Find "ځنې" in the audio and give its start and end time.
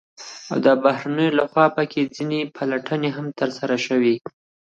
2.15-2.41